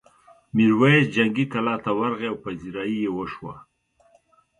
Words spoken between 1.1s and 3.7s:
جنګي کلا ته ورغی او پذيرايي یې وشوه.